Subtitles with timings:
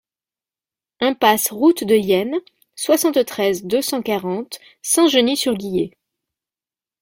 [0.99, 2.37] Impasse Route de Yenne,
[2.75, 5.95] soixante-treize, deux cent quarante Saint-Genix-sur-Guiers